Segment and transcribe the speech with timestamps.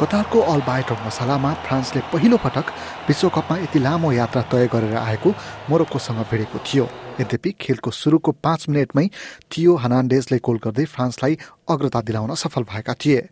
[0.00, 0.62] कतारको अल
[1.04, 2.66] मसालामा फ्रान्सले पहिलो पटक
[3.08, 5.30] विश्वकपमा यति लामो यात्रा तय गरेर आएको
[5.70, 6.84] मोरक्कोसँग भिडेको थियो।
[7.20, 9.06] यद्यपि खेलको सुरुको पाँच मिनटमै
[9.52, 11.36] थियो हनान्डेजले गोल गर्दै फ्रान्सलाई
[11.68, 13.28] अग्रता दिलाउन सफल भएका थिए।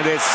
[0.00, 0.30] And it's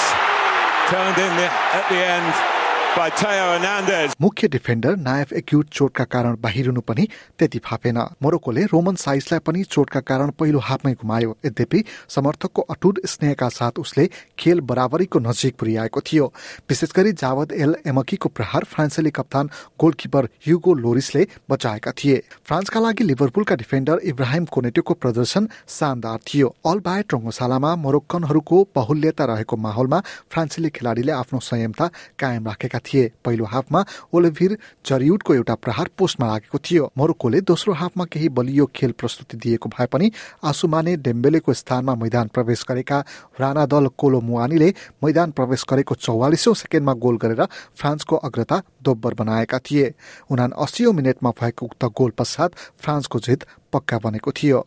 [0.89, 1.33] turned in
[1.73, 2.54] at the end.
[2.97, 7.07] मुख्य डिफेन्डर नायफ एक्युट चोटका कारण बाहिरिनु पनि
[7.39, 13.49] त्यति फापेन। मोरोकोले रोमन साइसलाई पनि चोटका कारण पहिलो हाफमै घुमायो। यद्यपि समर्थकको अटुट स्नेहका
[13.49, 14.07] साथ उसले
[14.39, 16.25] खेल बराबरीको नजिक पुर्याएको थियो।
[16.69, 19.49] विशेष गरी जावद एल एमकीको प्रहार फ्रान्सेली कप्तान
[19.79, 26.79] गोलकिपर युगो लोरिसले बचाएका थिए। फ्रान्सका लागि लिभरपुलका डिफेन्डर इब्राहिम कोनेटोको प्रदर्शन शानदार थियो। अल
[26.79, 29.99] बायट रङ्गशालामा मोरोक्कनहरूको बहुल्यता रहेको माहौलमा
[30.31, 33.83] फ्रान्सेली खेलाडीले आफ्नो संयमता कायम राखेका थिए। पहिलो हाफमा
[34.13, 39.69] ओलिभिर जरियुटको एउटा प्रहार पोस्टमा लागेको थियो। मोरोक्कोले दोस्रो हाफमा केही बलियो खेल प्रस्तुति दिएको
[39.69, 40.11] भए पनि
[40.43, 42.99] आसुमाने डेम्बेलेको स्थानमा मैदान प्रवेश गरेका
[43.39, 44.69] राणा दल कोलो मुआनीले
[45.03, 47.41] मैदान प्रवेश गरेको चौवालिसौँ सेकेन्डमा गोल गरेर
[47.75, 49.93] फ्रान्सको अग्रता दोब्बर बनाएका थिए।
[50.31, 54.63] उना अस्सी मिनटमा भएको उक्त गोल पश्चात फ्रान्सको जित पक्का बनेको थियो।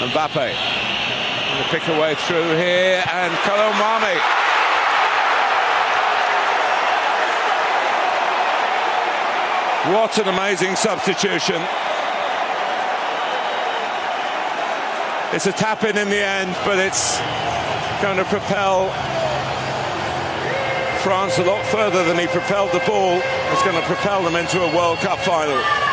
[0.00, 0.44] Mbappe
[1.56, 4.16] to pick a way through here, and Kolo Muani.
[9.94, 11.60] What an amazing substitution.
[15.32, 17.18] It's a tap in in the end, but it's
[18.02, 18.90] going to propel
[21.02, 23.20] France a lot further than he propelled the ball.
[23.52, 25.89] It's going to propel them into a World Cup final.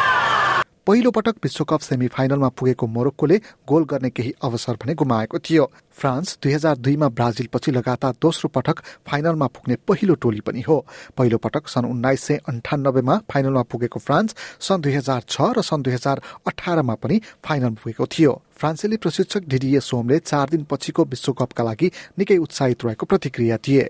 [0.88, 3.38] पहिलो पटक विश्वकप semi फाइनलमा पुगेको मोरक्कोले
[3.68, 8.80] गोल गर्ने केही अवसर भने गुमाएको थियो। फ्रान्स दुई हजार दुईमा ब्राजिलपछि लगातार दोस्रो पटक
[9.04, 10.78] फाइनलमा पुग्ने पहिलो टोली पनि हो।
[11.18, 15.84] पहिलो पटक सन् उन्नाइस सय अन्ठानब्बेमा फाइनलमा पुगेको फ्रान्स सन् दुई हजार छ र सन्
[15.84, 21.64] दुई हजार अठारमा पनि फाइनल पुगेको थियो। फ्रान्सेली प्रशिक्षक डिडिए सोमले चार दिन पछिको विश्वकपका
[21.64, 23.84] लागि निकै उत्साहित रहेको प्रतिक्रिया दिए।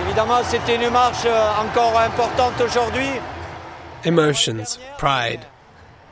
[0.00, 3.20] Évidemment, c'était une marche euh, encore importante aujourd'hui.
[4.04, 5.40] Emotions, pride.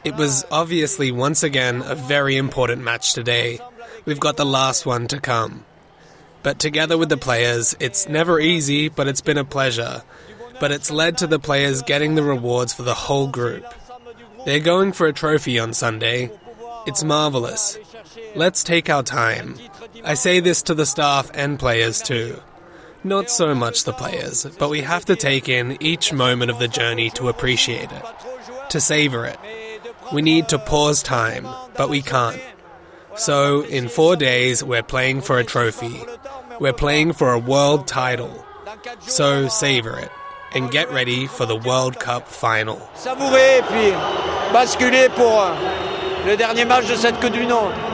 [0.05, 3.59] It was obviously once again a very important match today.
[4.07, 5.65] We've got the last one to come.
[6.43, 10.03] But together with the players, it's never easy, but it's been a pleasure.
[10.59, 13.65] But it's led to the players getting the rewards for the whole group.
[14.47, 16.31] They're going for a trophy on Sunday.
[16.87, 17.79] It's marvellous.
[18.35, 19.57] Let's take our time.
[20.03, 22.41] I say this to the staff and players too.
[23.03, 26.69] Not so much the players, but we have to take in each moment of the
[26.69, 28.05] journey to appreciate it,
[28.69, 29.39] to savor it.
[30.13, 31.47] We need to pause time,
[31.77, 32.41] but we can't.
[33.17, 36.03] So, in four days, we're playing for a trophy.
[36.61, 38.45] We're playing for a world title.
[39.01, 40.11] So, savor it
[40.53, 42.81] and get ready for the World Cup final.
[42.95, 43.93] Savourer puis
[44.53, 45.55] basculer pour euh,
[46.27, 47.90] le dernier match de cette Coupe du Monde.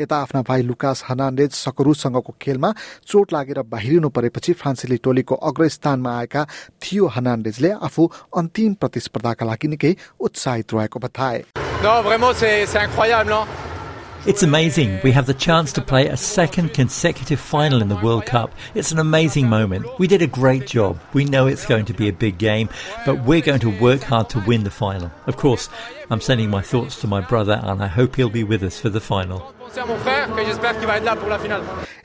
[0.00, 2.72] यता आफ्ना भाइ Lucas हर्नान्डेज सकरुसँगको खेलमा
[3.06, 6.46] चोट लागेर बाहिरिनु परेपछि फ्रान्सेली टोलीको अग्रस्थानमा आएका
[6.82, 8.10] थियो हर्नान्डेजले आफू
[8.42, 9.94] अन्तिम प्रतिस्पर्धाका लागि निकै
[10.28, 11.44] उत्साहित रहेको बताए
[14.26, 14.98] It's amazing.
[15.04, 18.52] We have the chance to play a second consecutive final in the World Cup.
[18.74, 19.86] It's an amazing moment.
[20.00, 20.98] We did a great job.
[21.12, 22.68] We know it's going to be a big game,
[23.04, 25.12] but we're going to work hard to win the final.
[25.28, 25.68] Of course,
[26.10, 28.90] I'm sending my thoughts to my brother and I hope he'll be with us for
[28.90, 29.42] the final.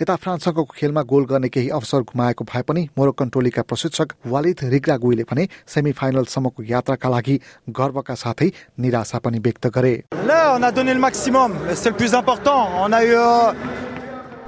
[0.02, 5.24] यता फ्रान्ससँगको खेलमा गोल गर्ने केही अवसर घुमाएको भए पनि Moroccan टोलीका प्रशिक्षक वालिद रिग्रागुईले
[5.31, 7.39] भने सेमी फाइनलसम्मको यात्राका लागि
[7.80, 8.50] गर्वका साथै
[8.81, 9.95] निराशा पनि व्यक्त गरे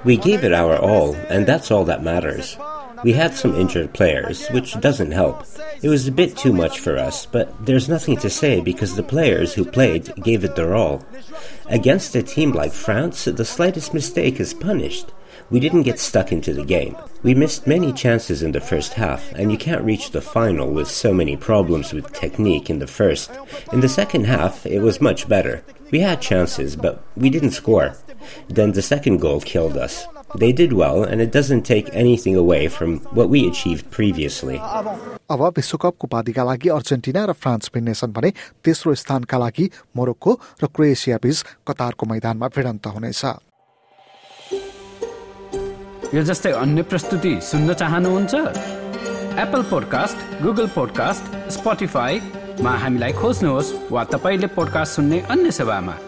[0.05, 2.57] We gave it our all, and that's all that matters.
[3.04, 5.44] We had some injured players, which doesn't help.
[5.82, 9.02] It was a bit too much for us, but there's nothing to say because the
[9.02, 11.04] players who played gave it their all.
[11.66, 15.12] Against a team like France, the slightest mistake is punished.
[15.50, 16.96] We didn't get stuck into the game.
[17.22, 20.90] We missed many chances in the first half, and you can't reach the final with
[20.90, 23.30] so many problems with technique in the first.
[23.72, 25.64] In the second half, it was much better.
[25.90, 27.96] We had chances, but we didn't score.
[28.48, 30.06] Then the second goal killed us.
[30.36, 34.58] They did well, and it doesn't take anything away from what we achieved previously.
[35.30, 38.32] अब विश्वकपको उपाधिका लागि अर्जेन्टिना र France भिन्नेछन् भने
[38.64, 40.32] तेस्रो स्थानका लागि Morocco
[40.62, 43.24] र Croatia बीच कतारको मैदानमा भिडन्त हुनेछ।
[46.14, 48.34] यो जस्तै अन्य प्रस्तुति सुन्न चाहनुहुन्छ?
[49.44, 51.24] एप्पल पोडकास्ट गुगल पोडकास्ट
[51.56, 56.07] स्पोटिफाईमा हामीलाई खोज्नुहोस् वा तपाईँले पोडकास्ट सुन्ने अन्य सेवामा।